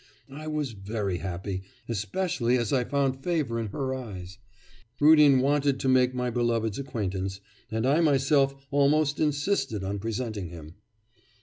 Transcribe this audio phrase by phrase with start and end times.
[0.31, 4.39] I was very happy, especially as I found favour in her eyes.
[4.99, 7.39] Rudin wanted to make my beloved's acquaintance,
[7.69, 10.73] and I myself almost insisted on presenting him.